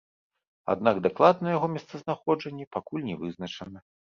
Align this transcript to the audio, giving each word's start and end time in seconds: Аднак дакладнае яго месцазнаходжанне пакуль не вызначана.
Аднак 0.73 0.95
дакладнае 1.07 1.53
яго 1.57 1.67
месцазнаходжанне 1.75 2.65
пакуль 2.79 3.07
не 3.11 3.15
вызначана. 3.25 3.79